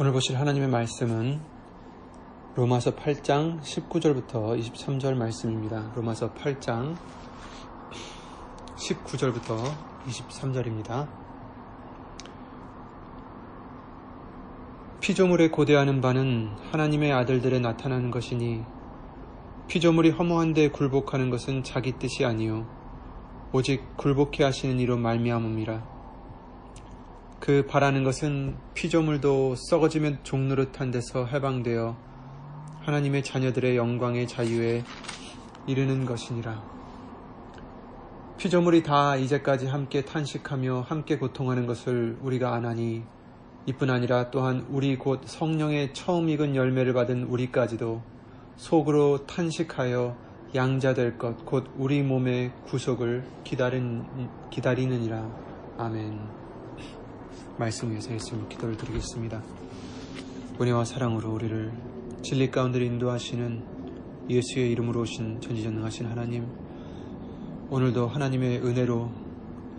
[0.00, 1.38] 오늘 보실 하나님의 말씀은
[2.54, 5.92] 로마서 8장 19절부터 23절 말씀입니다.
[5.94, 6.96] 로마서 8장
[8.74, 9.70] 19절부터
[10.06, 11.08] 23절입니다.
[15.02, 18.64] 피조물에 고대하는 바는 하나님의 아들들에 나타나는 것이니
[19.68, 22.66] 피조물이 허무한 데 굴복하는 것은 자기 뜻이 아니요
[23.52, 25.91] 오직 굴복해 하시는 이로 말미암음이라
[27.42, 31.96] 그 바라는 것은 피조물도 썩어지면 종노릇한 데서 해방되어
[32.82, 34.84] 하나님의 자녀들의 영광의 자유에
[35.66, 36.62] 이르는 것이니라.
[38.38, 43.02] 피조물이 다 이제까지 함께 탄식하며 함께 고통하는 것을 우리가 아나니
[43.66, 48.02] 이뿐 아니라 또한 우리 곧 성령의 처음 익은 열매를 받은 우리까지도
[48.54, 50.16] 속으로 탄식하여
[50.54, 54.04] 양자될 것 곧 우리 몸의 구속을 기다린,
[54.50, 55.28] 기다리느니라.
[55.78, 56.41] 아멘.
[57.58, 59.42] 말씀 위해서 예수님 기도를 드리겠습니다.
[60.60, 61.72] 은혜와 사랑으로 우리를
[62.22, 63.62] 진리 가운데 인도하시는
[64.28, 66.46] 예수의 이름으로 오신 전지전능하신 하나님
[67.68, 69.10] 오늘도 하나님의 은혜로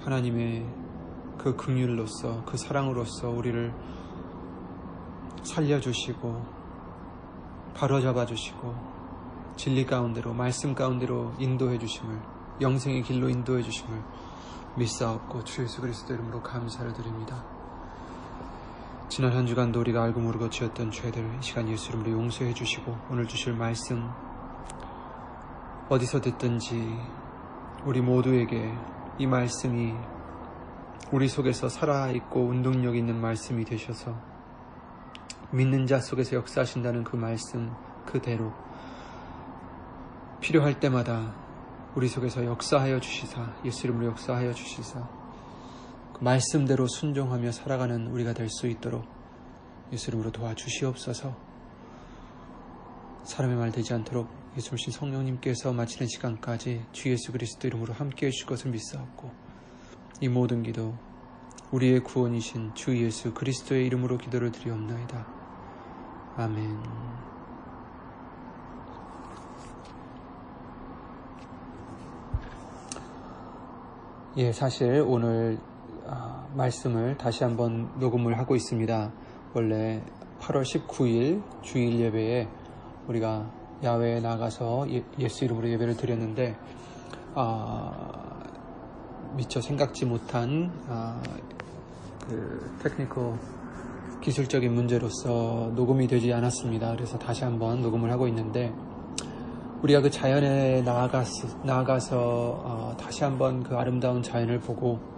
[0.02, 0.66] 하나님의
[1.38, 3.74] 그 긍휼로서 그 사랑으로서 우리를
[5.44, 6.46] 살려주시고
[7.74, 8.76] 바로잡아 주시고
[9.56, 12.20] 진리 가운데로 말씀 가운데로 인도해 주심을
[12.62, 14.02] 영생의 길로 인도해 주심을
[14.78, 17.44] 믿사옵고 주 예수 그리스도 이름으로 감사를 드립니다.
[19.16, 23.28] 지난 한 주간도 우리가 알고 모르고 지었던 죄들 이 시간 예수 이름으로 용서해 주시고 오늘
[23.28, 24.10] 주실 말씀
[25.88, 26.98] 어디서 듣든지
[27.86, 28.74] 우리 모두에게
[29.20, 29.94] 이 말씀이
[31.12, 34.20] 우리 속에서 살아있고 운동력 있는 말씀이 되셔서
[35.52, 37.72] 믿는 자 속에서 역사하신다는 그 말씀
[38.08, 38.52] 그대로
[40.42, 41.36] 필요할 때마다
[41.94, 45.08] 우리 속에서 역사하여 주시사 예수 이름으로 역사하여 주시사.
[45.08, 45.23] 그
[46.24, 49.06] 말씀대로 순종하며 살아가는 우리가 될 수 있도록
[49.92, 51.36] 예수 이름으로 도와주시옵소서.
[53.24, 58.72] 사람의 말 되지 않도록 예수님 성령님께서 마치는 시간까지 주 예수 그리스도 이름으로 함께해 주실 것을
[58.72, 59.32] 믿사옵고
[60.22, 60.96] 이 모든 기도
[61.72, 65.28] 우리의 구원이신 주 예수 그리스도의 이름으로 기도를 드리옵나이다.
[66.38, 66.84] 아멘.
[74.38, 75.73] 예, 사실 오늘 아,
[76.54, 79.12] 말씀을 다시 한번 녹음을 하고 있습니다.
[79.54, 80.02] 원래
[80.40, 82.48] 8월 19일 주일 예배에
[83.08, 83.50] 우리가
[83.84, 86.56] 야외에 나가서 예, 수 이름으로 예배를 드렸는데
[87.36, 88.44] 아,
[89.36, 91.22] 미처 생각지 못한 아,
[92.28, 93.38] 그 테크니컬
[94.22, 96.96] 기술적인 문제로서 녹음이 되지 않았습니다.
[96.96, 98.74] 그래서 다시 한번 녹음을 하고 있는데
[99.82, 105.13] 우리가 그 자연에 나아가서, 나아가서 어, 다시 한번 그 아름다운 자연을 보고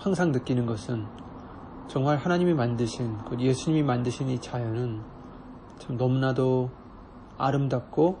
[0.00, 1.06] 항상 느끼는 것은
[1.86, 5.02] 정말 하나님이 만드신, 예수님이 만드신 이 자연은
[5.78, 6.70] 참 너무나도
[7.36, 8.18] 아름답고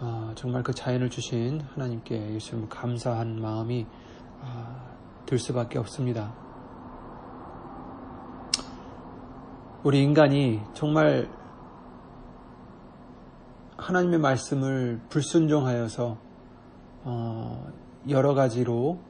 [0.00, 3.86] 아, 정말 그 자연을 주신 하나님께 예수님 감사한 마음이
[4.40, 4.82] 아,
[5.26, 6.32] 들 수밖에 없습니다.
[9.82, 11.28] 우리 인간이 정말
[13.76, 16.16] 하나님의 말씀을 불순종하여서
[17.04, 17.66] 어,
[18.08, 19.00] 여러 가지로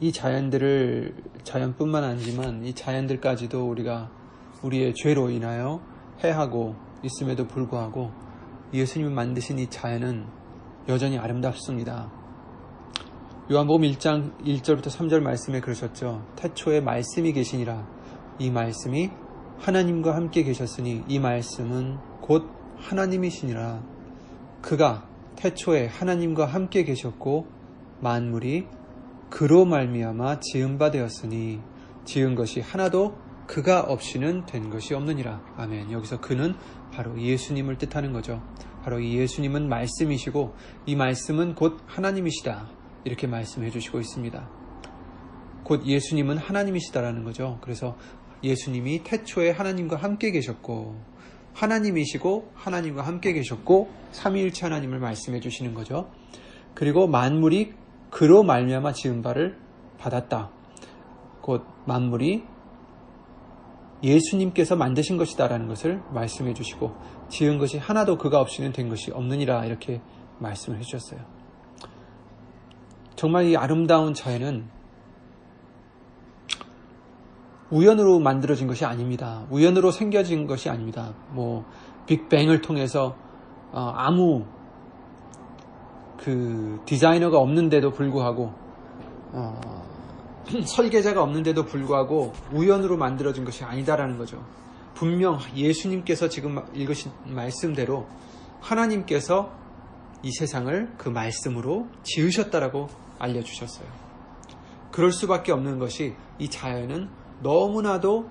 [0.00, 1.14] 이 자연들을
[1.44, 4.10] 자연뿐만 아니지만 이 자연들까지도 우리가
[4.62, 5.80] 우리의 죄로 인하여
[6.22, 8.10] 해하고 있음에도 불구하고
[8.72, 10.26] 예수님이 만드신 이 자연은
[10.88, 12.10] 여전히 아름답습니다.
[13.50, 16.26] 요한복음 1장 1절부터 3절 말씀에 그러셨죠.
[16.36, 17.86] 태초에 말씀이 계시니라.
[18.38, 19.10] 이 말씀이
[19.58, 22.48] 하나님과 함께 계셨으니 이 말씀은 곧
[22.78, 23.82] 하나님이시니라.
[24.60, 27.46] 그가 태초에 하나님과 함께 계셨고
[28.00, 28.66] 만물이
[29.32, 31.58] 그로 말미암아 지은 바 되었으니
[32.04, 33.16] 지은 것이 하나도
[33.46, 35.54] 그가 없이는 된 것이 없느니라.
[35.56, 35.90] 아멘.
[35.90, 36.54] 여기서 그는
[36.92, 38.42] 바로 예수님을 뜻하는 거죠.
[38.84, 40.54] 바로 이 예수님은 말씀이시고
[40.84, 42.68] 이 말씀은 곧 하나님이시다.
[43.04, 44.50] 이렇게 말씀해 주시고 있습니다.
[45.64, 47.58] 곧 예수님은 하나님이시다라는 거죠.
[47.62, 47.96] 그래서
[48.44, 51.00] 예수님이 태초에 하나님과 함께 계셨고
[51.54, 56.10] 하나님이시고 하나님과 함께 계셨고 삼위일체 하나님을 말씀해 주시는 거죠.
[56.74, 57.81] 그리고 만물이
[58.12, 59.58] 그로 말미암아 지은 바를
[59.98, 60.50] 받았다.
[61.40, 62.44] 곧 만물이
[64.02, 66.94] 예수님께서 만드신 것이다라는 것을 말씀해 주시고
[67.30, 70.02] 지은 것이 하나도 그가 없이는 된 것이 없느니라 이렇게
[70.40, 71.20] 말씀을 해 주셨어요.
[73.16, 74.68] 정말 이 아름다운 자연은
[77.70, 79.46] 우연으로 만들어진 것이 아닙니다.
[79.48, 81.14] 우연으로 생겨진 것이 아닙니다.
[81.30, 81.64] 뭐
[82.06, 83.16] 빅뱅을 통해서
[83.72, 84.44] 어, 아무
[86.22, 88.52] 그 디자이너가 없는데도 불구하고
[89.32, 89.60] 어,
[90.64, 94.44] 설계자가 없는데도 불구하고 우연으로 만들어진 것이 아니다라는 거죠.
[94.94, 98.06] 분명 예수님께서 지금 읽으신 말씀대로
[98.60, 99.52] 하나님께서
[100.22, 102.88] 이 세상을 그 말씀으로 지으셨다라고
[103.18, 103.86] 알려주셨어요.
[104.92, 107.08] 그럴 수밖에 없는 것이 이 자연은
[107.40, 108.28] 너무나도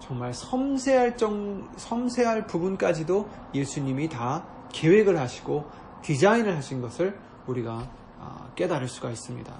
[0.00, 5.64] 정말 섬세할 정, 섬세할 부분까지도 예수님이 다 계획을 하시고
[6.02, 7.16] 디자인을 하신 것을
[7.46, 9.52] 우리가 아, 깨달을 수가 있습니다.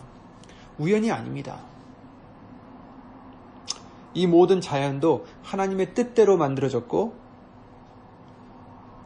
[0.79, 1.61] 우연이 아닙니다.
[4.12, 7.15] 이 모든 자연도 하나님의 뜻대로 만들어졌고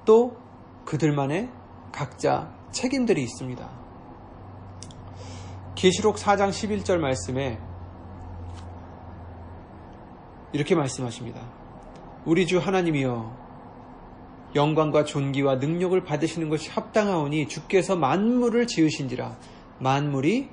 [0.04, 0.36] 또
[0.84, 1.50] 그들만의
[1.92, 3.68] 각자 책임들이 있습니다.
[5.74, 7.60] 계시록 4장 11절 말씀에
[10.52, 11.40] 이렇게 말씀하십니다.
[12.24, 13.43] 우리 주 하나님이여
[14.54, 19.36] 영광과 존귀와 능력을 받으시는 것이 합당하오니 주께서 만물을 지으신지라
[19.80, 20.48] 만물이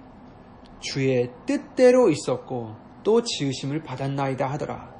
[0.80, 4.94] 주의 뜻대로 있었고 또 지으심을 받았나이다 하더라.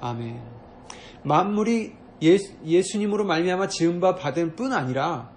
[0.00, 0.40] 아멘.
[1.22, 1.92] 만물이
[2.22, 5.30] 예수, 님으로 말미암아 지은 바 받은 뿐 아니라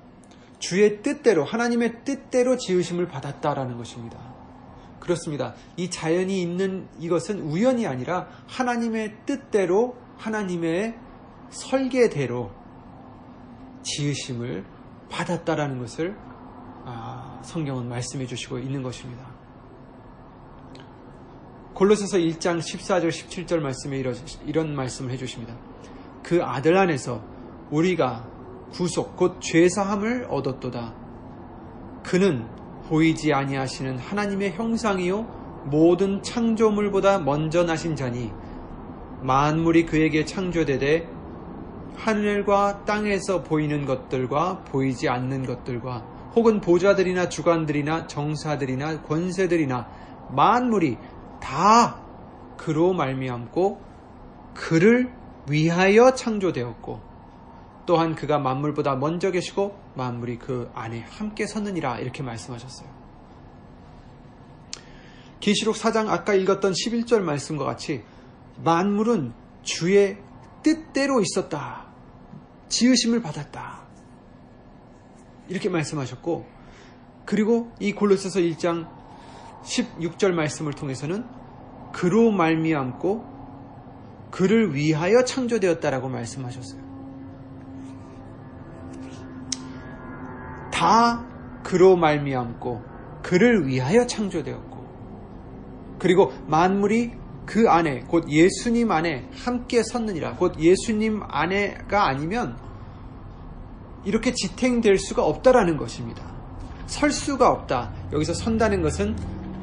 [0.60, 4.18] 주의 뜻대로 하나님의 뜻대로 지으심을 받았다라는 것입니다.
[5.00, 5.54] 그렇습니다.
[5.78, 10.96] 이 자연이 있는 이것은 우연이 아니라 하나님의 뜻대로 하나님의
[11.52, 12.52] 설계대로
[13.86, 14.66] 지으심을
[15.10, 16.18] 받았다라는 것을
[16.86, 19.26] 아, 성경은 말씀해 주시고 있는 것입니다.
[21.74, 24.02] 골로새서 1장 14절 17절 말씀에
[24.46, 25.56] 이런, 말씀을 해 주십니다.
[26.24, 27.24] 그 아들 안에서
[27.70, 28.30] 우리가
[28.72, 30.94] 구속 곧 죄사함을 얻었도다.
[32.04, 32.48] 그는
[32.88, 38.32] 보이지 아니하시는 하나님의 형상이요 모든 창조물보다 먼저 나신 자니
[39.22, 41.15] 만물이 그에게 창조되되
[41.98, 49.88] 하늘과 땅에서 보이는 것들과 보이지 않는 것들과 혹은 보좌들이나 주관들이나 정사들이나 권세들이나
[50.32, 50.98] 만물이
[51.42, 52.02] 다
[52.58, 53.82] 그로 말미암고
[54.54, 55.12] 그를
[55.50, 57.16] 위하여 창조되었고
[57.86, 62.90] 또한 그가 만물보다 먼저 계시고 만물이 그 안에 함께 섰느니라 이렇게 말씀하셨어요.
[65.40, 68.04] 계시록 4장 아까 읽었던 11절 말씀과 같이
[68.64, 70.18] 만물은 주의
[70.64, 71.85] 뜻대로 있었다.
[72.70, 73.86] 지으심을 받았다.
[75.48, 76.46] 이렇게 말씀하셨고
[77.26, 78.88] 그리고 이 골로새서 1장
[79.64, 81.26] 16절 말씀을 통해서는
[81.92, 83.36] 그로 말미암고
[84.32, 86.86] 그를 위하여 창조되었다라고 말씀하셨어요.
[90.72, 91.26] 다
[91.64, 92.84] 그로 말미암고
[93.24, 94.76] 그를 위하여 창조되었고
[95.98, 102.58] 그리고 만물이 그 안에 곧 예수님 안에 함께 섰느니라 곧 예수님 안에가 아니면
[104.04, 106.24] 이렇게 지탱될 수가 없다라는 것입니다.
[106.88, 107.92] 설 수가 없다.
[108.14, 109.16] 여기서 선다는 것은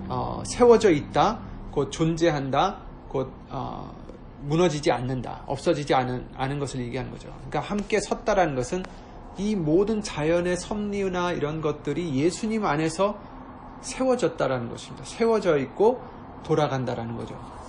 [0.08, 1.38] 어, 세워져 있다,
[1.70, 3.94] 곧 존재한다, 곧 어,
[4.42, 7.28] 무너지지 않는다, 없어지지 않은, 않은 것을 얘기하는 거죠.
[7.48, 8.82] 그러니까 함께 섰다라는 것은
[9.38, 13.18] 이 모든 자연의 섭리나 이런 것들이 예수님 안에서
[13.80, 15.04] 세워졌다라는 것입니다.
[15.04, 16.02] 세워져 있고
[16.42, 17.61] 돌아간다라는 거죠.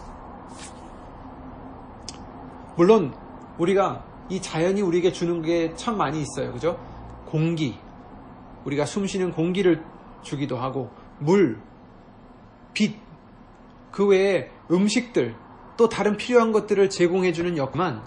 [2.75, 3.13] 물론
[3.57, 6.51] 우리가 이 자연이 우리에게 주는 게 참 많이 있어요.
[6.53, 6.79] 그죠?
[7.25, 7.77] 공기.
[8.65, 9.83] 우리가 숨 쉬는 공기를
[10.21, 10.89] 주기도 하고
[11.19, 11.59] 물,
[12.73, 12.95] 빛,
[13.91, 15.35] 그 외에 음식들,
[15.77, 18.03] 또 다른 필요한 것들을 제공해 주는 역만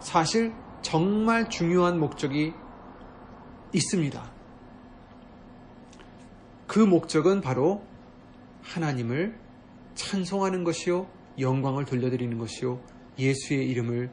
[0.00, 0.52] 사실
[0.82, 2.52] 정말 중요한 목적이
[3.72, 4.22] 있습니다.
[6.66, 7.82] 그 목적은 바로
[8.62, 9.38] 하나님을
[9.94, 11.06] 찬송하는 것이요,
[11.38, 12.80] 영광을 돌려드리는 것이요,
[13.18, 14.10] 예수의 이름을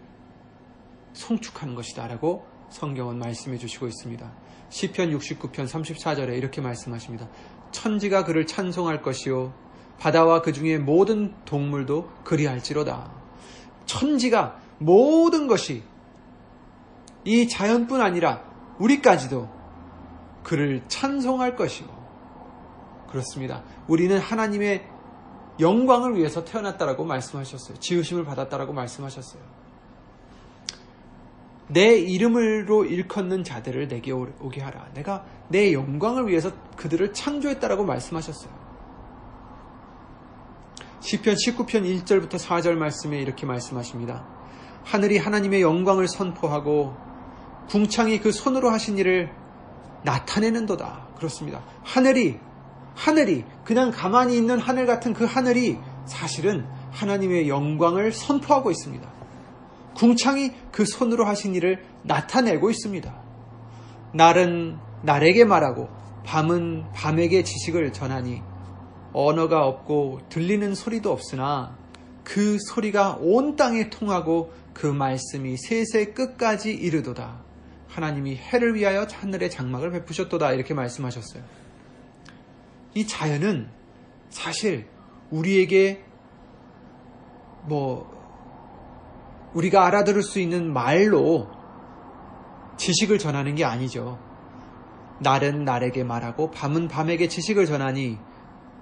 [1.14, 4.34] 송축하는 것이다라고 성경은 말씀해 주시고 있습니다.
[4.70, 7.30] 시편 69편 34절에 이렇게 말씀하십니다.
[7.72, 9.54] 천지가 그를 찬송할 것이요
[10.00, 13.12] 바다와 그 중에 모든 동물도 그리할지로다.
[13.86, 15.84] 천지가 모든 것이
[17.26, 18.44] 이 자연뿐 아니라
[18.80, 19.50] 우리까지도
[20.44, 22.04] 그를 찬송할 것이고
[23.10, 23.64] 그렇습니다.
[23.88, 24.93] 우리는 하나님의
[25.60, 27.78] 영광을 위해서 태어났다라고 말씀하셨어요.
[27.80, 29.42] 지으심을 받았다라고 말씀하셨어요.
[31.68, 34.90] 내 이름으로 일컫는 자들을 내게 오게 하라.
[34.94, 38.64] 내가 내 영광을 위해서 그들을 창조했다라고 말씀하셨어요.
[41.00, 44.26] 시편 19편 1절부터 4절 말씀에 이렇게 말씀하십니다.
[44.84, 46.96] 하늘이 하나님의 영광을 선포하고
[47.70, 49.30] 궁창이 그 손으로 하신 일을
[50.04, 51.08] 나타내는도다.
[51.18, 51.62] 그렇습니다.
[51.84, 52.40] 하늘이,
[52.96, 59.08] 하늘이, 그냥 가만히 있는 하늘 같은 그 하늘이 사실은 하나님의 영광을 선포하고 있습니다.
[59.96, 63.14] 궁창이 그 손으로 하신 일을 나타내고 있습니다.
[64.14, 65.90] 날은 날에게 말하고
[66.26, 68.42] 밤은 밤에게 지식을 전하니
[69.12, 71.78] 언어가 없고 들리는 소리도 없으나
[72.24, 77.44] 그 소리가 온 땅에 통하고 그 말씀이 세세 끝까지 이르도다.
[77.88, 80.54] 하나님이 해를 위하여 하늘의 장막을 베푸셨도다.
[80.54, 81.44] 이렇게 말씀하셨어요.
[82.94, 83.70] 이 자연은
[84.30, 84.88] 사실
[85.30, 86.04] 우리에게
[87.64, 88.12] 뭐
[89.54, 91.48] 우리가 알아들을 수 있는 말로
[92.78, 94.20] 지식을 전하는 게 아니죠.
[95.20, 98.18] 날은 날에게 말하고 밤은 밤에게 지식을 전하니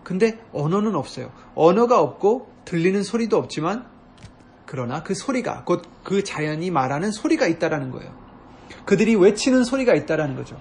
[0.03, 1.31] 근데 언어는 없어요.
[1.55, 3.85] 언어가 없고 들리는 소리도 없지만
[4.65, 8.11] 그러나 그 소리가 곧 그 자연이 말하는 소리가 있다라는 거예요.
[8.85, 10.57] 그들이 외치는 소리가 있다라는 거죠.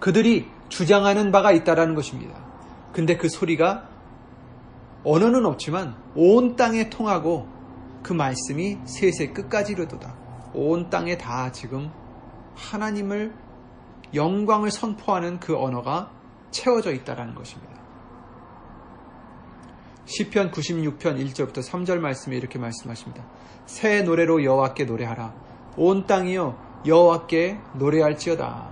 [0.00, 2.34] 그들이 주장하는 바가 있다라는 것입니다.
[2.94, 3.88] 근데 그 소리가
[5.02, 7.46] 언어는 없지만 온 땅에 통하고
[8.02, 10.14] 그 말씀이 세세 끝까지 이르도다.
[10.54, 11.90] 온 땅에 다 지금
[12.54, 13.34] 하나님을
[14.14, 16.10] 영광을 선포하는 그 언어가
[16.50, 17.74] 채워져 있다라는 것입니다.
[20.06, 23.24] 시편 96편 1절부터 3절 말씀에 이렇게 말씀하십니다.
[23.66, 25.34] 새 노래로 여호와께 노래하라.
[25.76, 28.70] 온 땅이여 여호와께 노래할지어다.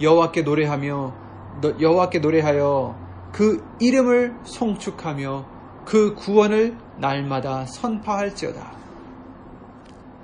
[0.00, 1.14] 여호와께 노래하며
[1.80, 3.05] 여호와께 노래하여
[3.36, 5.44] 그 이름을 송축하며
[5.84, 8.72] 그 구원을 날마다 선파할지어다.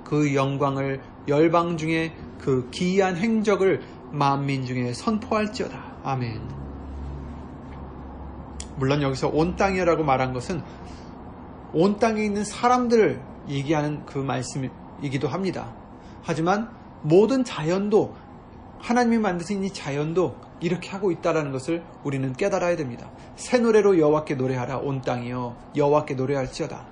[0.03, 5.97] 그 영광을 열방 중에 그 기이한 행적을 만민 중에 선포할지어다.
[6.03, 6.41] 아멘.
[8.77, 10.63] 물론 여기서 온 땅이라고 말한 것은
[11.71, 15.71] 온 땅에 있는 사람들을 얘기하는 그 말씀이기도 합니다.
[16.23, 16.67] 하지만
[17.03, 18.15] 모든 자연도
[18.83, 23.09] 하나님이 만드신 이 자연도 이렇게 하고 있다라는 것을 우리는 깨달아야 됩니다.
[23.37, 26.85] 새 노래로 여호와께 노래하라 온 땅이여 여호와께 노래할지어다.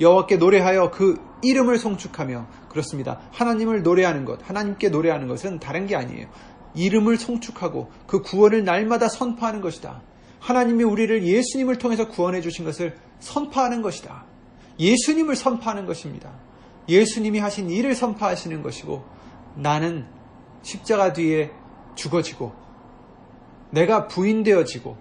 [0.00, 3.20] 여호와께 노래하여 그 이름을 송축하며 그렇습니다.
[3.30, 6.26] 하나님을 노래하는 것, 하나님께 노래하는 것은 다른 게 아니에요.
[6.74, 10.02] 이름을 송축하고 그 구원을 날마다 선포하는 것이다.
[10.40, 14.24] 하나님이 우리를 예수님을 통해서 구원해 주신 것을 선포하는 것이다.
[14.80, 16.32] 예수님을 선포하는 것입니다.
[16.88, 19.04] 예수님이 하신 일을 선포하시는 것이고
[19.54, 20.15] 나는
[20.66, 21.52] 십자가 뒤에
[21.94, 22.52] 죽어지고
[23.70, 24.96] 내가 부인되어지고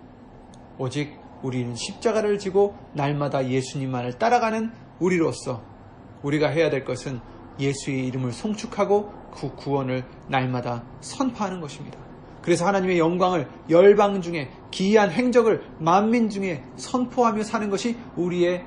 [0.77, 5.63] 오직 우리는 십자가를 지고 날마다 예수님만을 따라가는 우리로서
[6.21, 7.19] 우리가 해야 될 것은
[7.59, 11.97] 예수의 이름을 송축하고 그 구원을 날마다 선포하는 것입니다.
[12.43, 18.63] 그래서 하나님의 영광을 열방 중에 기이한 행적을 만민 중에 선포하며 사는 것이 우리의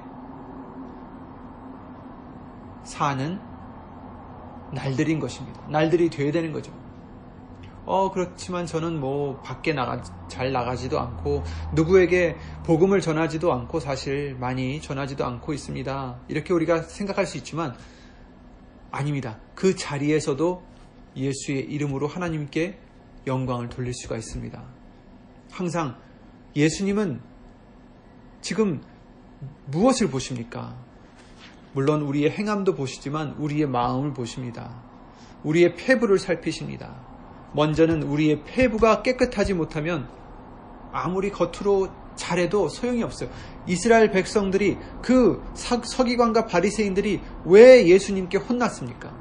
[2.82, 3.38] 사는
[4.72, 5.60] 날들인 것입니다.
[5.68, 6.72] 날들이 되어야 되는 거죠.
[7.88, 11.42] 어, 그렇지만 저는 뭐 밖에 나가, 잘 나가지도 않고
[11.74, 16.20] 누구에게 복음을 전하지도 않고 사실 많이 전하지도 않고 있습니다.
[16.28, 17.74] 이렇게 우리가 생각할 수 있지만
[18.90, 19.38] 아닙니다.
[19.54, 20.62] 그 자리에서도
[21.16, 22.78] 예수의 이름으로 하나님께
[23.26, 24.62] 영광을 돌릴 수가 있습니다.
[25.50, 25.96] 항상
[26.54, 27.22] 예수님은
[28.42, 28.82] 지금
[29.64, 30.76] 무엇을 보십니까?
[31.72, 34.82] 물론 우리의 행함도 보시지만 우리의 마음을 보십니다.
[35.42, 37.07] 우리의 폐부를 살피십니다.
[37.52, 40.08] 먼저는 우리의 폐부가 깨끗하지 못하면
[40.92, 43.30] 아무리 겉으로 잘해도 소용이 없어요.
[43.66, 49.12] 이스라엘 백성들이 그 서기관과 바리새인들이 왜 예수님께 혼났습니까?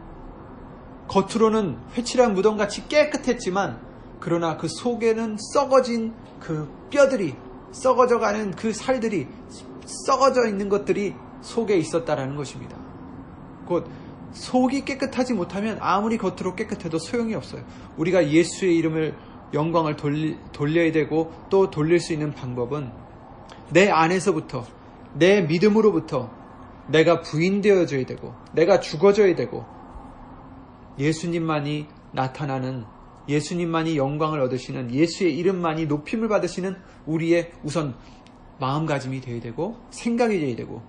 [1.07, 3.79] 겉으로는 회칠한 무덤같이 깨끗했지만
[4.19, 7.35] 그러나 그 속에는 썩어진 그 뼈들이
[7.71, 9.27] 썩어져 가는 그 살들이
[9.85, 12.77] 썩어져 있는 것들이 속에 있었다라는 것입니다.
[13.65, 13.87] 곧
[14.33, 17.63] 속이 깨끗하지 못하면 아무리 겉으로 깨끗해도 소용이 없어요.
[17.97, 19.15] 우리가 예수의 이름을
[19.53, 22.91] 영광을 돌리, 돌려야 되고 또 돌릴 수 있는 방법은
[23.71, 24.65] 내 안에서부터
[25.13, 26.29] 내 믿음으로부터
[26.87, 29.65] 내가 부인되어져야 되고 내가 죽어져야 되고
[30.99, 32.85] 예수님만이 나타나는
[33.27, 37.95] 예수님만이 영광을 얻으시는 예수의 이름만이 높임을 받으시는 우리의 우선
[38.59, 40.81] 마음가짐이 되어야 되고 생각이 되어야 되고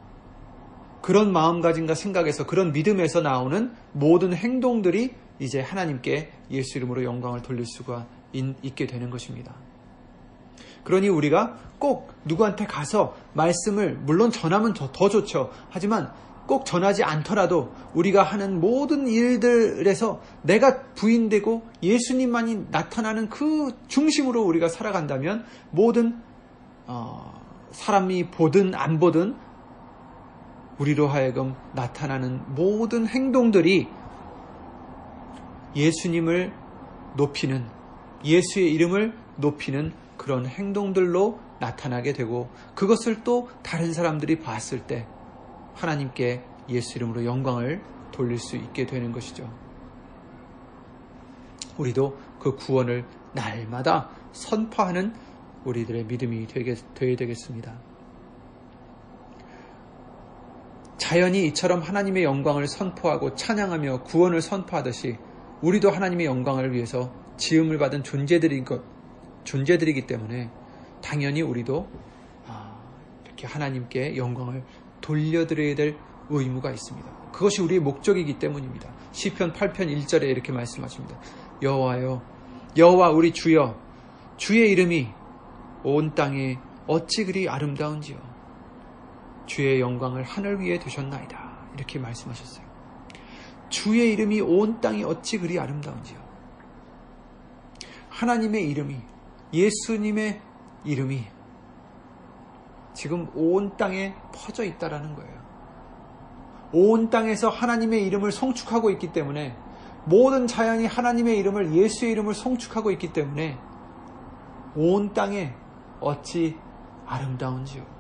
[1.08, 8.06] 그런 마음가짐과 생각에서 그런 믿음에서 나오는 모든 행동들이 이제 하나님께 예수 이름으로 영광을 돌릴 수가
[8.34, 9.54] 있게 되는 것입니다.
[10.84, 15.50] 그러니 우리가 꼭 누구한테 가서 말씀을 물론 전하면 더, 더 좋죠.
[15.70, 16.12] 하지만
[16.46, 25.46] 꼭 전하지 않더라도 우리가 하는 모든 일들에서 내가 부인되고 예수님만이 나타나는 그 중심으로 우리가 살아간다면
[25.70, 26.20] 모든
[26.86, 27.40] 어,
[27.72, 29.47] 사람이 보든 안 보든
[30.78, 33.88] 우리로 하여금 나타나는 모든 행동들이
[35.75, 36.52] 예수님을
[37.16, 37.66] 높이는
[38.25, 45.06] 예수의 이름을 높이는 그런 행동들로 나타나게 되고 그것을 또 다른 사람들이 봤을 때
[45.75, 47.80] 하나님께 예수 이름으로 영광을
[48.12, 49.49] 돌릴 수 있게 되는 것이죠.
[51.76, 55.14] 우리도 그 구원을 날마다 선포하는
[55.64, 57.88] 우리들의 믿음이 되게, 되어야 되겠습니다.
[61.08, 65.16] 자연이 이처럼 하나님의 영광을 선포하고 찬양하며 구원을 선포하듯이
[65.62, 68.62] 우리도 하나님의 영광을 위해서 지음을 받은 존재들이
[69.42, 70.50] 존재들이기 때문에
[71.00, 71.88] 당연히 우리도
[72.46, 72.78] 아,
[73.24, 74.62] 이렇게 하나님께 영광을
[75.00, 75.96] 돌려드려야 될
[76.28, 77.30] 의무가 있습니다.
[77.32, 78.92] 그것이 우리의 목적이기 때문입니다.
[79.12, 81.18] 시편 8편 1절에 이렇게 말씀하십니다.
[81.62, 82.20] 여호와여
[82.76, 83.80] 여호와 우리 주여
[84.36, 85.08] 주의 이름이
[85.84, 88.27] 온 땅에 어찌 그리 아름다운지요.
[89.48, 91.70] 주의 영광을 하늘 위에 두셨나이다.
[91.74, 92.64] 이렇게 말씀하셨어요.
[93.70, 96.18] 주의 이름이 온 땅에 어찌 그리 아름다운지요.
[98.10, 98.96] 하나님의 이름이,
[99.52, 100.40] 예수님의
[100.84, 101.24] 이름이
[102.92, 105.38] 지금 온 땅에 퍼져 있다라는 거예요.
[106.72, 109.56] 온 땅에서 하나님의 이름을 송축하고 있기 때문에
[110.04, 113.58] 모든 자연이 하나님의 이름을 예수의 이름을 송축하고 있기 때문에
[114.76, 115.54] 온 땅에
[116.00, 116.58] 어찌
[117.06, 117.97] 아름다운지요.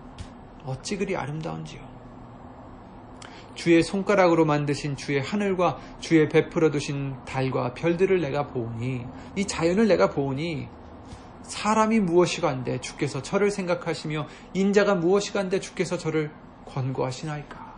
[0.68, 1.80] 어찌 그리 아름다운지요.
[3.54, 10.10] 주의 손가락으로 만드신 주의 하늘과 주의 베풀어 두신 달과 별들을 내가 보니 이 자연을 내가
[10.10, 10.68] 보니
[11.42, 16.30] 사람이 무엇이간데 주께서 저를 생각하시며 인자가 무엇이간데 주께서 저를
[16.66, 17.68] 권고하시나이까.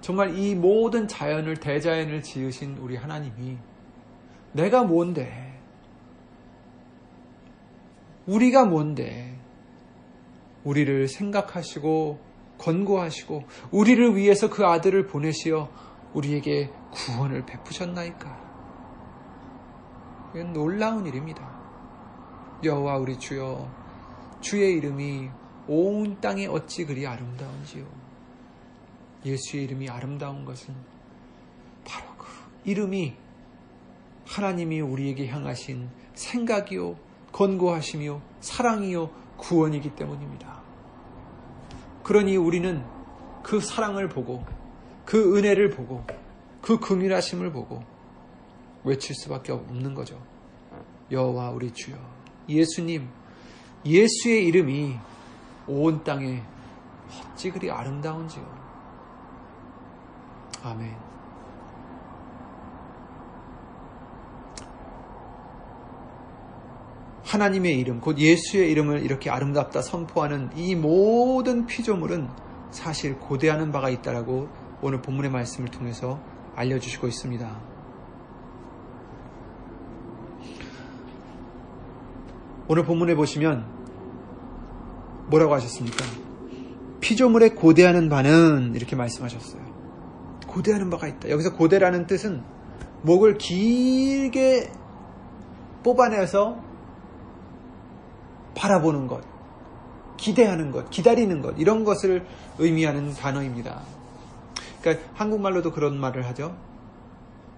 [0.00, 3.58] 정말 이 모든 자연을 대자연을 지으신 우리 하나님이
[4.52, 5.60] 내가 뭔데
[8.26, 9.35] 우리가 뭔데
[10.66, 12.18] 우리를 생각하시고
[12.58, 15.70] 권고하시고 우리를 위해서 그 아들을 보내시어
[16.12, 18.46] 우리에게 구원을 베푸셨나이까.
[20.34, 21.56] 이건 놀라운 일입니다.
[22.64, 23.70] 여호와 우리 주여
[24.40, 25.30] 주의 이름이
[25.68, 27.86] 온 땅에 어찌 그리 아름다운지요.
[29.24, 30.74] 예수의 이름이 아름다운 것은
[31.84, 32.26] 바로 그
[32.64, 33.14] 이름이
[34.26, 36.96] 하나님이 우리에게 향하신 생각이요
[37.32, 40.60] 권고하시며 사랑이요 구원이기 때문입니다.
[42.02, 42.84] 그러니 우리는
[43.42, 44.44] 그 사랑을 보고
[45.04, 46.04] 그 은혜를 보고
[46.60, 47.82] 그 긍휼하심을 보고
[48.84, 50.20] 외칠 수밖에 없는 거죠.
[51.10, 51.96] 여호와 우리 주여
[52.48, 53.08] 예수님
[53.84, 54.96] 예수의 이름이
[55.68, 56.42] 온 땅에
[57.32, 58.44] 어찌 그리 아름다운지요.
[60.62, 61.15] 아멘.
[67.26, 72.28] 하나님의 이름, 곧 예수의 이름을 이렇게 아름답다 선포하는 이 모든 피조물은
[72.70, 74.48] 사실 고대하는 바가 있다라고
[74.80, 76.20] 오늘 본문의 말씀을 통해서
[76.54, 77.60] 알려주시고 있습니다.
[82.68, 83.66] 오늘 본문에 보시면
[85.28, 86.04] 뭐라고 하셨습니까?
[87.00, 89.62] 피조물에 고대하는 바는 이렇게 말씀하셨어요.
[90.46, 91.28] 고대하는 바가 있다.
[91.30, 92.42] 여기서 고대라는 뜻은
[93.02, 94.70] 목을 길게
[95.82, 96.65] 뽑아내서
[98.56, 99.22] 바라보는 것,
[100.16, 102.26] 기대하는 것, 기다리는 것, 이런 것을
[102.58, 103.82] 의미하는 단어입니다.
[104.80, 106.56] 그러니까 한국말로도 그런 말을 하죠.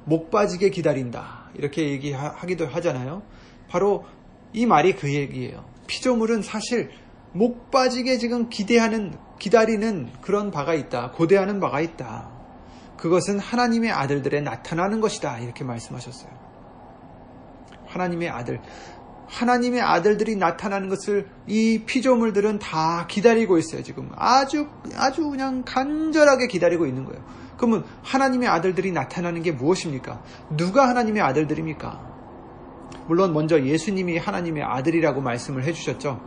[0.05, 1.51] 목 빠지게 기다린다.
[1.55, 3.23] 이렇게 얘기하기도 하잖아요.
[3.69, 4.05] 바로
[4.53, 5.65] 이 말이 그 얘기예요.
[5.87, 6.91] 피조물은 사실
[7.33, 11.13] 목 빠지게 지금 기대하는, 기다리는 그런 바가 있다.
[11.13, 12.31] 고대하는 바가 있다.
[12.97, 15.39] 그것은 하나님의 아들들에 나타나는 것이다.
[15.39, 16.31] 이렇게 말씀하셨어요.
[17.87, 18.61] 하나님의 아들.
[19.29, 24.11] 하나님의 아들들이 나타나는 것을 이 피조물들은 다 기다리고 있어요, 지금.
[24.17, 27.23] 아주, 아주 그냥 간절하게 기다리고 있는 거예요.
[27.57, 30.23] 그러면 하나님의 아들들이 나타나는 게 무엇입니까?
[30.57, 32.09] 누가 하나님의 아들들입니까?
[33.07, 36.21] 물론 먼저 예수님이 하나님의 아들이라고 말씀을 해주셨죠.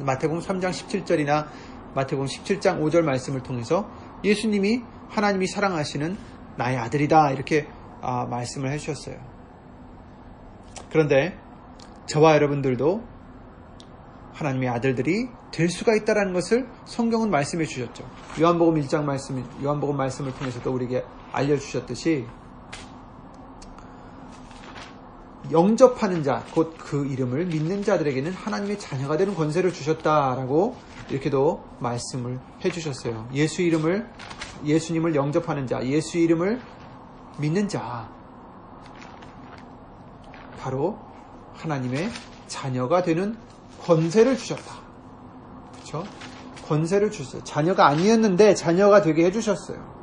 [0.00, 1.46] 마태복음 3장 17절이나
[1.94, 3.88] 마태복음 17장 5절 말씀을 통해서
[4.24, 6.16] 예수님이 하나님이 사랑하시는
[6.56, 7.66] 나의 아들이다 이렇게
[8.02, 9.16] 아, 말씀을 해주셨어요.
[10.90, 11.38] 그런데
[12.06, 13.02] 저와 여러분들도
[14.32, 18.08] 하나님의 아들들이 될 수가 있다는 것을 성경은 말씀해 주셨죠.
[18.40, 22.26] 요한복음 1장 말씀, 요한복음 말씀을 통해서도 우리에게 알려주셨듯이
[25.50, 30.76] 영접하는 자, 곧 그 이름을 믿는 자들에게는 하나님의 자녀가 되는 권세를 주셨다라고
[31.10, 33.28] 이렇게도 말씀을 해주셨어요.
[33.32, 34.08] 예수 이름을,
[34.64, 36.60] 예수님을 영접하는 자, 예수 이름을
[37.38, 38.08] 믿는 자,
[40.60, 41.05] 바로
[41.56, 42.10] 하나님의
[42.46, 43.36] 자녀가 되는
[43.82, 44.76] 권세를 주셨다.
[45.72, 46.04] 그렇죠?
[46.66, 47.44] 권세를 주셨어요.
[47.44, 49.96] 자녀가 아니었는데 자녀가 되게 해주셨어요.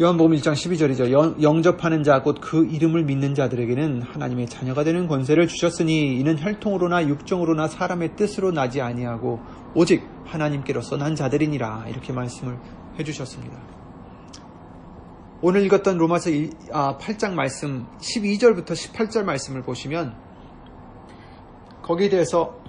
[0.00, 1.42] 요한복음 1장 12절이죠.
[1.42, 7.66] 영접하는 자, 곧 그 이름을 믿는 자들에게는 하나님의 자녀가 되는 권세를 주셨으니 이는 혈통으로나 육정으로나
[7.66, 9.40] 사람의 뜻으로 나지 아니하고
[9.74, 11.86] 오직 하나님께로서 난 자들이니라.
[11.88, 12.58] 이렇게 말씀을
[12.96, 13.77] 해주셨습니다.
[15.40, 20.16] 오늘 읽었던 로마서 8장 아, 말씀 12절부터 18절 말씀을 보시면
[21.80, 22.60] 거기에 대해서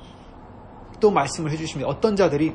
[0.99, 1.89] 또 말씀을 해주십니다.
[1.89, 2.53] 어떤 자들이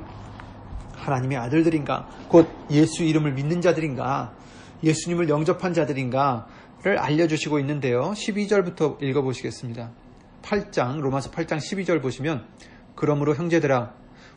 [0.95, 4.37] 하나님의 아들들인가, 곧 예수 이름을 믿는 자들인가,
[4.85, 8.13] 예수님을 영접한 자들인가를 알려주시고 있는데요.
[8.13, 9.91] 12절부터 읽어보시겠습니다.
[10.43, 12.47] 8장, 로마서 8장 12절 보시면,
[12.95, 13.93] 그러므로 형제들아,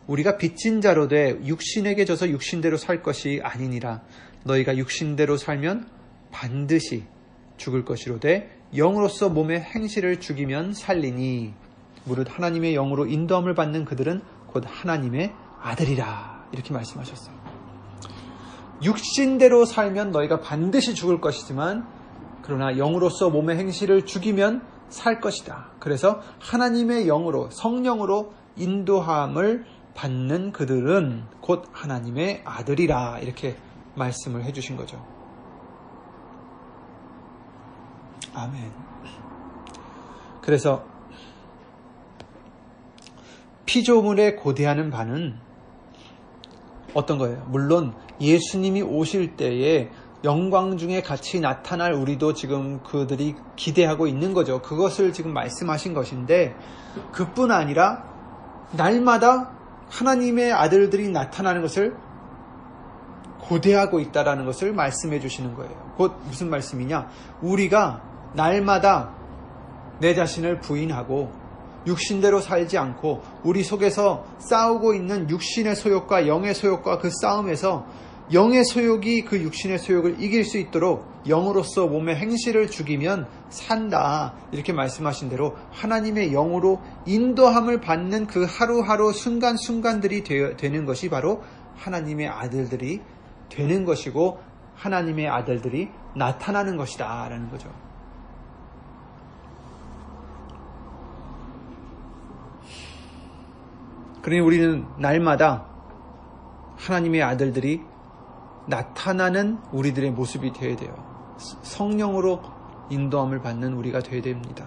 [0.07, 4.01] 우리가 빚진 자로 돼 육신에게 져서 육신대로 살 것이 아니니라.
[4.43, 5.87] 너희가 육신대로 살면
[6.31, 7.05] 반드시
[7.57, 11.53] 죽을 것이로되 영으로서 몸의 행실을 죽이면 살리니
[12.05, 17.35] 무릇 하나님의 영으로 인도함을 받는 그들은 곧 하나님의 아들이라 이렇게 말씀하셨어요.
[18.83, 21.87] 육신대로 살면 너희가 반드시 죽을 것이지만
[22.43, 25.71] 그러나 영으로서 몸의 행실을 죽이면 살 것이다.
[25.79, 33.57] 그래서 하나님의 영으로 성령으로 인도함을 받는 그들은 곧 하나님의 아들이라 이렇게
[33.97, 35.03] 말씀을 해주신 거죠.
[38.33, 38.71] 아멘.
[40.41, 40.85] 그래서
[43.65, 45.37] 피조물에 고대하는 바는
[46.93, 47.45] 어떤 거예요?
[47.49, 49.89] 물론 예수님이 오실 때에
[50.23, 54.61] 영광 중에 같이 나타날 우리도 지금 그들이 기대하고 있는 거죠.
[54.61, 56.55] 그것을 지금 말씀하신 것인데
[57.11, 58.03] 그뿐 아니라
[58.71, 59.51] 날마다
[59.89, 61.95] 하나님의 아들들이 나타나는 것을
[63.47, 65.93] 고대하고 있다라는 것을 말씀해 주시는 거예요.
[65.97, 67.09] 곧 무슨 말씀이냐?
[67.41, 68.01] 우리가
[68.33, 69.15] 날마다
[69.99, 71.31] 내 자신을 부인하고
[71.87, 77.85] 육신대로 살지 않고 우리 속에서 싸우고 있는 육신의 소욕과 영의 소욕과 그 싸움에서
[78.33, 84.33] 영의 소욕이 그 육신의 소욕을 이길 수 있도록 영으로서 몸의 행실을 죽이면 산다.
[84.51, 90.23] 이렇게 말씀하신 대로 하나님의 영으로 인도함을 받는 그 하루하루 순간순간들이
[90.57, 91.41] 되는 것이 바로
[91.77, 93.01] 하나님의 아들들이
[93.49, 94.39] 되는 것이고
[94.75, 97.27] 하나님의 아들들이 나타나는 것이다.
[97.29, 97.69] 라는 거죠.
[104.21, 105.65] 그러니 우리는 날마다
[106.77, 107.81] 하나님의 아들들이
[108.67, 110.93] 나타나는 우리들의 모습이 되어야 돼요.
[111.37, 112.41] 성령으로
[112.89, 114.65] 인도함을 받는 우리가 되어야 됩니다.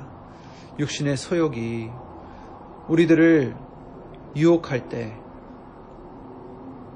[0.79, 1.90] 육신의 소욕이
[2.88, 3.55] 우리들을
[4.37, 5.14] 유혹할 때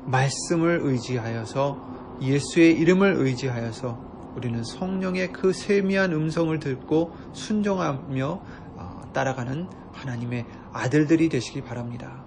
[0.06, 8.42] 말씀을 의지하여서 예수의 이름을 의지하여서 우리는 성령의 그 세미한 음성을 듣고 순종하며
[8.76, 12.24] 어, 따라가는 하나님의 아들들이 되시기 바랍니다.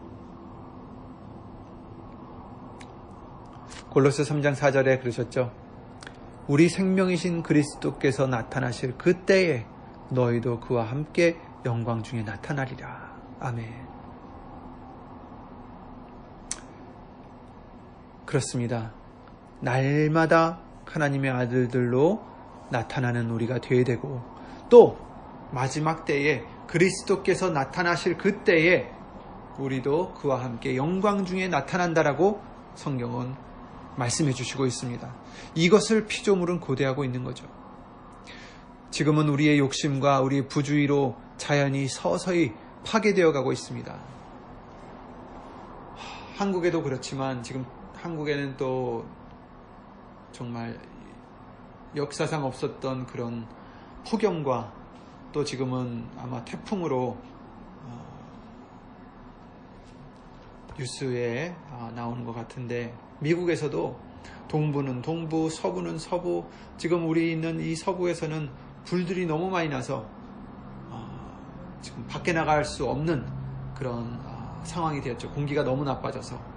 [3.90, 5.52] 골로스 3장 4절에 그러셨죠.
[6.48, 9.66] 우리 생명이신 그리스도께서 나타나실 그때에
[10.12, 13.18] 너희도 그와 함께 영광 중에 나타나리라.
[13.40, 13.87] 아멘.
[18.28, 18.92] 그렇습니다.
[19.62, 22.24] 날마다 하나님의 아들들로
[22.70, 24.22] 나타나는 우리가 되어야 되고
[24.70, 25.00] 또
[25.52, 28.92] 마지막 때에 그리스도께서 나타나실 그때에
[29.58, 32.42] 우리도 그와 함께 영광 중에 나타난다라고
[32.76, 33.34] 성경은
[33.96, 35.16] 말씀해 주시고 있습니다.
[35.56, 37.48] 이것을 피조물은 고대하고 있는 거죠.
[38.92, 42.54] 지금은 우리의 욕심과 우리의 부주의로 자연이 서서히
[42.86, 43.96] 파괴되어 가고 있습니다.
[46.38, 47.66] 한국에도 그렇지만 지금
[48.08, 49.06] 한국에는 또
[50.32, 50.80] 정말
[51.94, 53.46] 역사상 없었던 그런
[54.10, 54.72] 폭염과
[55.34, 57.18] 또 지금은 아마 태풍으로
[57.84, 58.18] 어,
[60.80, 64.00] 뉴스에 아, 나오는 것 같은데 미국에서도
[64.48, 66.46] 동부는 동부, 서부는 서부,
[66.78, 68.50] 지금 우리 있는 이 서부에서는
[68.86, 70.06] 불들이 너무 많이 나서
[70.90, 73.26] 어, 지금 밖에 나갈 수 없는
[73.76, 75.30] 그런 어, 상황이 되었죠.
[75.32, 76.57] 공기가 너무 나빠져서.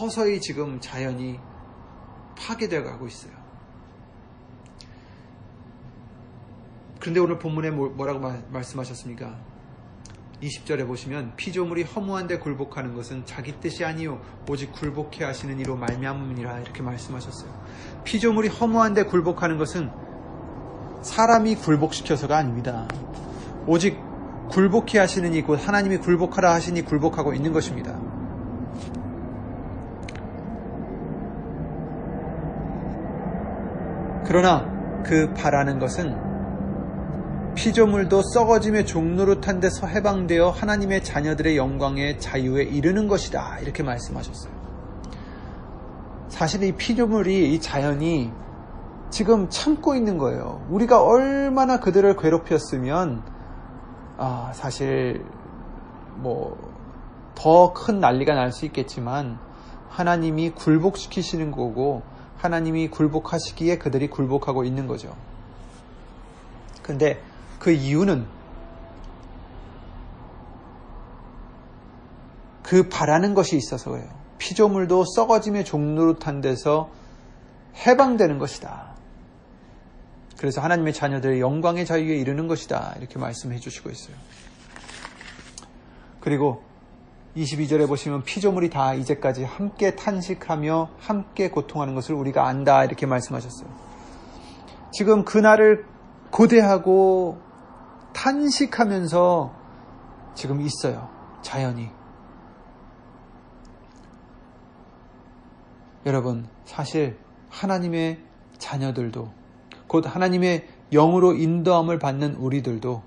[0.00, 1.38] 서서히 지금 자연이
[2.34, 3.32] 파괴되어 가고 있어요.
[6.98, 9.38] 그런데 오늘 본문에 뭐, 뭐라고 말씀하셨습니까?
[10.42, 16.80] 20절에 보시면 피조물이 허무한데 굴복하는 것은 자기 뜻이 아니요 오직 굴복해 하시는 이로 말미암음이라 이렇게
[16.80, 17.52] 말씀하셨어요.
[18.04, 19.90] 피조물이 허무한데 굴복하는 것은
[21.02, 22.88] 사람이 굴복시켜서가 아닙니다.
[23.66, 23.98] 오직
[24.48, 27.99] 굴복해 하시는 이곧 하나님이 굴복하라 하시니 굴복하고 있는 것입니다.
[34.30, 34.64] 그러나
[35.04, 36.16] 그 바라는 것은
[37.56, 43.58] 피조물도 썩어짐의 종노릇한 데서 해방되어 하나님의 자녀들의 영광의 자유에 이르는 것이다.
[43.58, 44.52] 이렇게 말씀하셨어요.
[46.28, 48.30] 사실 이 피조물이, 이 자연이
[49.10, 50.64] 지금 참고 있는 거예요.
[50.70, 53.24] 우리가 얼마나 그들을 괴롭혔으면,
[54.16, 55.24] 아, 사실,
[56.18, 56.56] 뭐,
[57.34, 59.40] 더 큰 난리가 날 수 있겠지만,
[59.88, 62.02] 하나님이 굴복시키시는 거고,
[62.40, 65.14] 하나님이 굴복하시기에 그들이 굴복하고 있는 거죠.
[66.82, 67.22] 근데
[67.58, 68.26] 그 이유는
[72.62, 74.08] 그 바라는 것이 있어서예요.
[74.38, 75.64] 피조물도 썩어짐의
[76.18, 76.90] 탄 데서
[77.86, 78.94] 해방되는 것이다.
[80.38, 82.94] 그래서 하나님의 자녀들의 영광의 자유에 이르는 것이다.
[82.98, 84.16] 이렇게 말씀해 주시고 있어요.
[86.20, 86.62] 그리고
[87.36, 92.84] 22절에 보시면 피조물이 다 이제까지 함께 탄식하며 함께 고통하는 것을 우리가 안다.
[92.84, 93.68] 이렇게 말씀하셨어요.
[94.92, 95.84] 지금 그날을
[96.30, 97.38] 고대하고
[98.12, 99.54] 탄식하면서
[100.34, 101.08] 지금 있어요.
[101.42, 101.88] 자연이.
[106.06, 107.18] 여러분, 사실
[107.50, 108.20] 하나님의
[108.58, 109.30] 자녀들도
[109.86, 113.02] 곧 하나님의 영으로 인도함을 받는 우리들도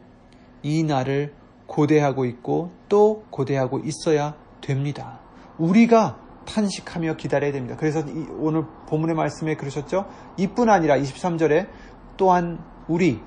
[0.64, 1.34] 이 날을
[1.74, 5.20] 고대하고 있고 또 고대하고 있어야 됩니다.
[5.58, 7.76] 우리가 탄식하며 기다려야 됩니다.
[7.80, 8.04] 그래서
[8.38, 10.06] 오늘 본문의 말씀에 그러셨죠?
[10.38, 11.68] 이뿐 아니라 23절에
[12.16, 13.20] 또한 우리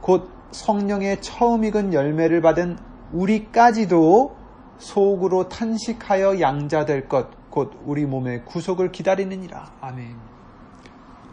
[0.00, 2.78] 곧 성령의 처음 익은 열매를 받은
[3.12, 4.36] 우리까지도
[4.78, 9.72] 속으로 탄식하여 양자될 것, 곧 우리 몸의 구속을 기다리느니라.
[9.80, 10.16] 아멘.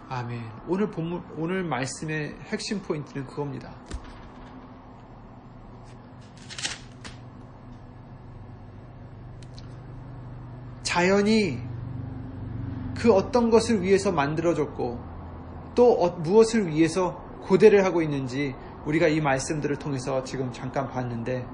[0.10, 0.41] 아멘.
[0.67, 3.71] 오늘 본문, 오늘 말씀의 핵심 포인트는 그겁니다.
[10.96, 11.60] 자연이
[12.96, 14.98] 그 어떤 것을 위해서 만들어졌고
[15.76, 18.56] 또 어, 무엇을 위해서 고대를 하고 있는지
[18.86, 21.46] 우리가 이 말씀들을 통해서 지금 잠깐 봤는데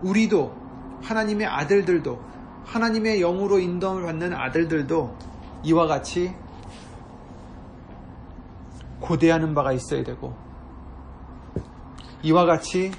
[0.00, 0.56] 우리도
[1.02, 2.18] 하나님의 아들들도
[2.64, 5.18] 하나님의 영으로 인도함을 받는 아들들도
[5.64, 6.34] 이와 같이
[9.00, 10.34] 고대하는 바가 있어야 되고
[12.22, 12.90] 이와 같이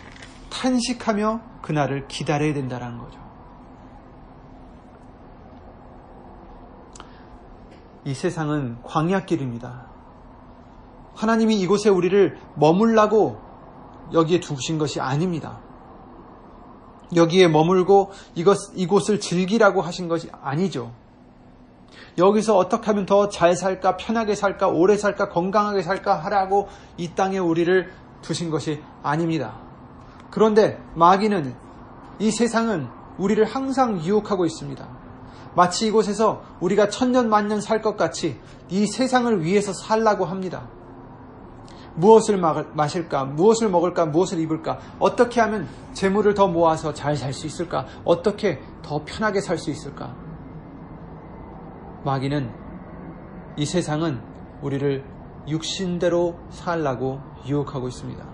[0.51, 3.22] 탄식하며 그날을 기다려야 된다는 거죠.
[8.05, 9.87] 이 세상은 광야길입니다.
[11.15, 13.39] 하나님이 이곳에 우리를 머물라고
[14.13, 15.59] 여기에 두신 것이 아닙니다.
[17.15, 20.91] 여기에 머물고 이것, 이곳을 즐기라고 하신 것이 아니죠.
[22.17, 27.37] 여기서 어떻게 하면 더 잘 살까, 편하게 살까, 오래 살까, 건강하게 살까 하라고 이 땅에
[27.37, 29.59] 우리를 두신 것이 아닙니다.
[30.29, 31.55] 그런데 마귀는
[32.19, 32.87] 이 세상은
[33.17, 35.02] 우리를 항상 유혹하고 있습니다.
[35.55, 38.39] 마치 이곳에서 우리가 천년 만년 살 것 같이
[38.69, 40.67] 이 세상을 위해서 살라고 합니다.
[41.95, 42.37] 무엇을
[42.73, 43.25] 마실까?
[43.25, 44.07] 무엇을 먹을까?
[44.07, 44.79] 무엇을 입을까?
[44.99, 47.85] 어떻게 하면 재물을 더 모아서 잘 살 수 있을까?
[48.03, 50.15] 어떻게 더 편하게 살 수 있을까?
[52.03, 52.51] 마귀는
[53.57, 54.21] 이 세상은
[54.61, 55.03] 우리를
[55.47, 58.25] 육신대로 살라고 유혹하고 있습니다.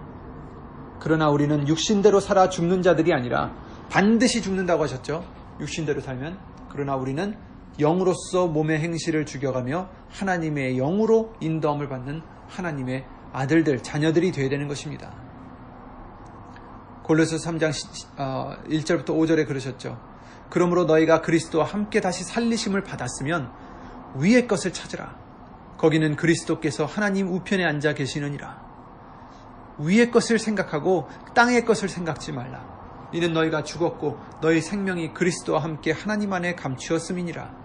[0.99, 3.51] 그러나 우리는 육신대로 살아 죽는 자들이 아니라
[3.89, 5.23] 반드시 죽는다고 하셨죠?
[5.60, 6.38] 육신대로 살면.
[6.71, 7.36] 그러나 우리는
[7.79, 15.13] 영으로서 몸의 행실을 죽여가며 하나님의 영으로 인도함을 받는 하나님의 아들들, 자녀들이 되어야 되는 것입니다.
[17.03, 17.69] 골로새 3장
[18.67, 19.99] 1절부터 어, 5절에 그러셨죠.
[20.49, 23.51] 그러므로 너희가 그리스도와 함께 다시 살리심을 받았으면
[24.15, 25.17] 위의 것을 찾으라.
[25.77, 28.69] 거기는 그리스도께서 하나님 우편에 앉아 계시느니라.
[29.79, 32.78] 위의 것을 생각하고 땅의 것을 생각지 말라.
[33.11, 37.57] 이는 너희가 죽었고 너희 생명이 그리스도와 함께 하나님 안에 감추었음이니라.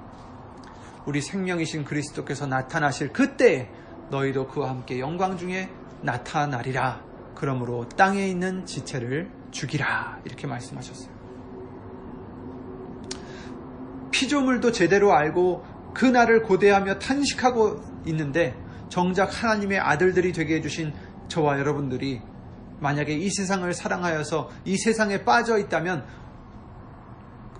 [1.07, 3.71] 우리 생명이신 그리스도께서 나타나실 그때
[4.11, 5.69] 너희도 그와 함께 영광 중에
[6.03, 7.03] 나타나리라.
[7.35, 10.21] 그러므로 땅에 있는 지체를 죽이라.
[10.25, 11.15] 이렇게 말씀하셨어요.
[14.11, 18.57] 피조물도 제대로 알고 그 날을 고대하며 탄식하고 있는데
[18.89, 20.93] 정작 하나님의 아들들이 되게 해주신
[21.29, 22.23] 저와 여러분들이
[22.85, 26.05] 만약에 이 세상을 사랑하여서 이 세상에 빠져 있다면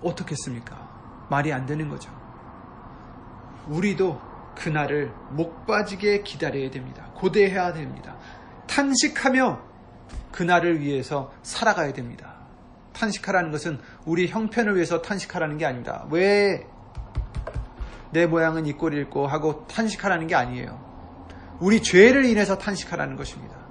[0.03, 1.27] 어떻겠습니까?
[1.31, 2.11] 말이 안 되는 거죠.
[3.67, 4.21] 우리도
[4.55, 7.11] 그날을 목 빠지게 기다려야 됩니다.
[7.15, 8.17] 고대해야 됩니다.
[8.67, 9.61] 탄식하며
[10.31, 12.35] 그날을 위해서 살아가야 됩니다.
[12.93, 16.07] 탄식하라는 것은 우리 형편을 위해서 탄식하라는 게 아닙니다.
[16.11, 16.75] 왜
[18.15, 21.59] 내 모양은 이 꼴이 있고 하고 탄식하라는 게 아니에요.
[21.59, 23.64] 우리 죄를 인해서 탄식하라는 것입니다.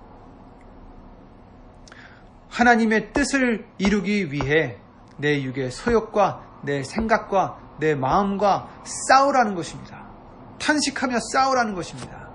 [2.54, 4.78] 하나님의 뜻을 이루기 위해
[5.18, 10.08] 내 육의 소욕과 내 생각과 내 마음과 싸우라는 것입니다.
[10.60, 12.30] 탄식하며 싸우라는 것입니다.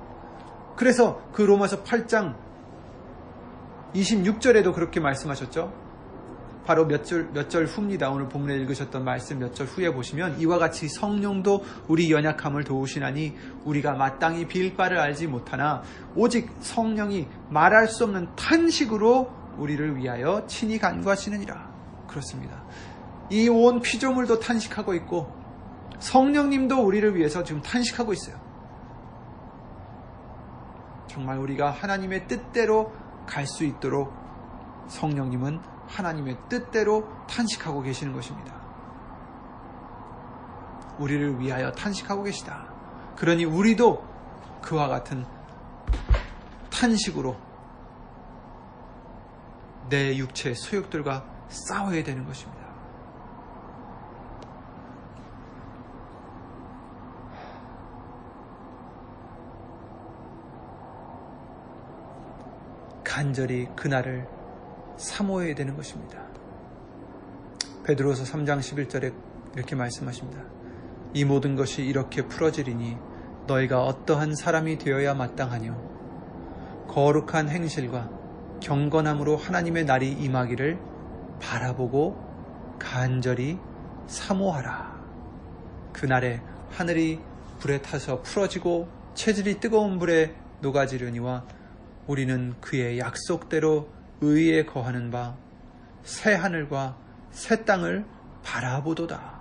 [0.77, 2.37] 그래서 그 로마서 8장
[3.95, 5.73] 26절에도 그렇게 말씀하셨죠.
[6.67, 8.11] 바로 몇 절, 몇 절 후입니다.
[8.11, 13.95] 오늘 본문에 읽으셨던 말씀 몇 절 후에 보시면 이와 같이 성령도 우리 연약함을 도우시나니 우리가
[13.95, 15.83] 마땅히 빌 바를 알지 못하나
[16.15, 21.69] 오직 성령이 말할 수 없는 탄식으로 우리를 위하여 친히 간구하시느니라.
[22.07, 22.63] 그렇습니다.
[23.31, 25.31] 이 온 피조물도 탄식하고 있고
[25.99, 28.37] 성령님도 우리를 위해서 지금 탄식하고 있어요.
[31.07, 32.93] 정말 우리가 하나님의 뜻대로
[33.27, 34.13] 갈 수 있도록
[34.89, 38.55] 성령님은 하나님의 뜻대로 탄식하고 계시는 것입니다.
[40.99, 42.67] 우리를 위하여 탄식하고 계시다.
[43.17, 44.03] 그러니 우리도
[44.63, 45.25] 그와 같은
[46.71, 47.37] 탄식으로
[49.89, 52.59] 내 육체의 소욕들과 싸워야 되는 것입니다.
[63.05, 64.29] 간절히 그날을
[64.97, 66.23] 사모해야 되는 것입니다.
[67.85, 69.13] 베드로서 3장 11절에
[69.57, 70.43] 이렇게 말씀하십니다.
[71.15, 72.99] 이 모든 것이 이렇게 풀어지리니
[73.47, 78.18] 너희가 어떠한 사람이 되어야 마땅하뇨 거룩한 행실과
[78.61, 80.79] 경건함으로 하나님의 날이 임하기를
[81.41, 83.59] 바라보고 간절히
[84.07, 84.99] 사모하라.
[85.93, 86.41] 그날에
[86.71, 87.21] 하늘이
[87.59, 91.45] 불에 타서 풀어지고 체질이 뜨거운 불에 녹아지려니와
[92.07, 93.89] 우리는 그의 약속대로
[94.21, 95.49] 의에 거하는 바
[96.09, 96.97] 새 하늘과
[97.31, 98.07] 새 땅을
[98.43, 99.39] 바라보도다.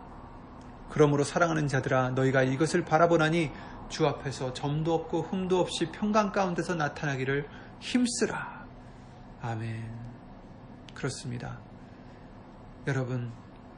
[0.90, 3.52] 그러므로 사랑하는 자들아 너희가 이것을 바라보나니
[3.88, 7.48] 주 앞에서 점도 없고 흠도 없이 평강 가운데서 나타나기를
[7.80, 8.57] 힘쓰라.
[9.48, 9.82] 아멘.
[10.94, 11.62] 그렇습니다.
[12.86, 13.32] 여러분,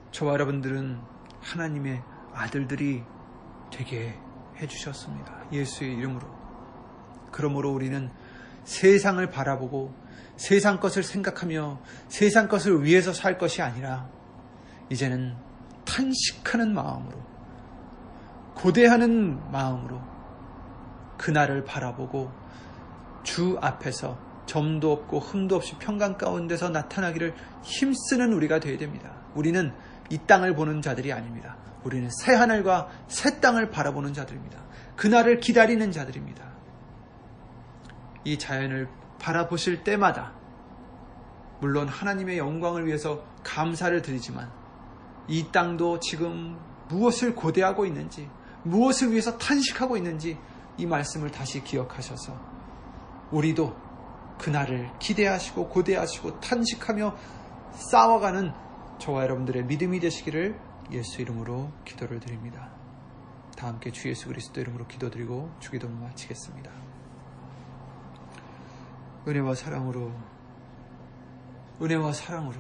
[0.10, 1.00] 저와 여러분들은
[1.42, 2.02] 하나님의
[2.34, 3.04] 아들들이
[3.72, 4.18] 되게
[4.58, 5.52] 해주셨습니다.
[5.52, 6.28] 예수의 이름으로.
[7.32, 8.10] 그러므로 우리는
[8.64, 9.94] 세상을 바라보고
[10.38, 14.10] 세상 것을 생각하며 세상 것을 위해서 살 것이 아니라
[14.90, 15.38] 이제는
[15.86, 17.24] 탄식하는 마음으로
[18.56, 20.02] 고대하는 마음으로
[21.20, 22.32] 그날을 바라보고
[23.22, 29.14] 주 앞에서 점도 없고 흠도 없이 평강 가운데서 나타나기를 힘쓰는 우리가 되어야 됩니다.
[29.36, 29.72] 우리는
[30.10, 31.56] 이 땅을 보는 자들이 아닙니다.
[31.84, 34.60] 우리는 새 하늘과 새 땅을 바라보는 자들입니다.
[34.96, 36.50] 그날을 기다리는 자들입니다.
[38.24, 40.34] 이 자연을 바라보실 때마다
[41.62, 44.52] 물론 하나님의 영광을 위해서 감사를 드리지만
[45.28, 46.58] 이 땅도 지금
[46.88, 48.28] 무엇을 고대하고 있는지
[48.64, 50.40] 무엇을 위해서 탄식하고 있는지
[50.78, 52.34] 이 말씀을 다시 기억하셔서
[53.32, 53.89] 우리도
[54.40, 57.16] 그날을 기대하시고 고대하시고 탄식하며
[57.74, 58.52] 싸워가는
[58.98, 60.60] 저와 여러분들의 믿음이 되시기를
[60.92, 62.72] 예수 이름으로 기도를 드립니다.
[63.56, 66.72] 다 함께 주 예수 그리스도 이름으로 기도드리고 주기도를 마치겠습니다.
[69.28, 70.12] 은혜와 사랑으로
[71.82, 72.58] 은혜와 사랑으로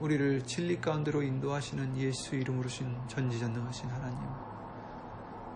[0.00, 4.18] 우리를 진리 가운데로 인도하시는 예수 이름으로 신 전지전능하신 하나님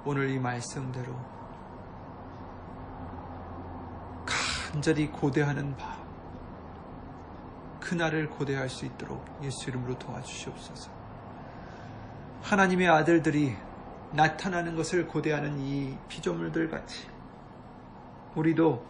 [0.05, 1.36] 오늘 이 말씀대로
[4.77, 5.97] 간절히 고대하는 바
[7.81, 10.91] 그날을 고대할 수 있도록 예수 이름으로 도와주시옵소서.
[12.43, 13.57] 하나님의 아들들이
[14.13, 17.07] 나타나는 것을 고대하는 이 피조물들 같이
[18.35, 18.85] 우리도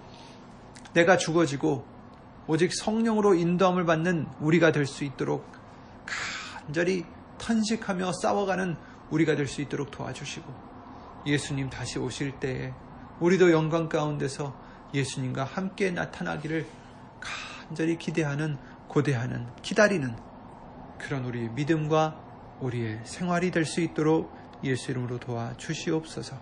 [0.92, 1.86] 내가 죽어지고
[2.48, 5.46] 오직 성령으로 인도함을 받는 우리가 될 수 있도록
[6.66, 7.04] 간절히
[7.38, 8.76] 탄식하며 싸워가는
[9.10, 10.52] 우리가 될 수 있도록 도와주시고
[11.26, 12.74] 예수님 다시 오실 때에
[13.20, 16.66] 우리도 영광 가운데서 예수님과 함께 나타나기를
[17.20, 18.56] 간절히 기대하는
[18.88, 20.14] 고대하는 기다리는
[20.98, 26.36] 그런 우리의 믿음과 우리의 생활이 될 수 있도록 예수 이름으로 도와 주시옵소서.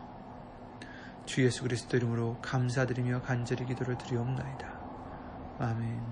[1.27, 4.81] 주 예수 그리스도 이름으로 감사드리며 간절히 기도를 드리옵나이다.
[5.59, 6.03] 아멘.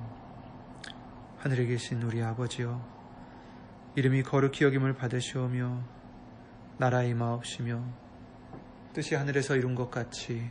[1.38, 2.80] 하늘에 계신 우리 아버지여,
[3.94, 5.82] 이름이 거룩히 여김을 받으시오며,
[6.78, 7.82] 나라의 임하옵시며,
[8.92, 10.50] 뜻이 하늘에서 이룬 것 같이